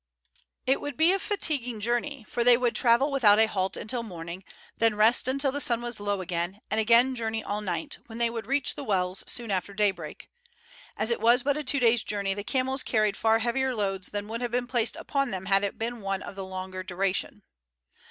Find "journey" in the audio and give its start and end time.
1.79-2.25, 7.13-7.43, 12.01-12.33